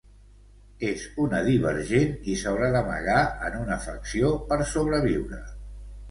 [0.85, 3.17] És una divergent i s'haurà d'amagar
[3.49, 5.43] en una facció per sobreviure.